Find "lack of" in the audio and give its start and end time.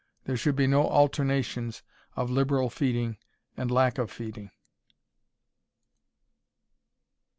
3.69-4.09